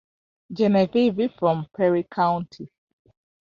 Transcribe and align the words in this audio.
Genevieve 0.51 1.31
from 1.37 1.67
Perry 1.77 2.07
County. 2.11 2.71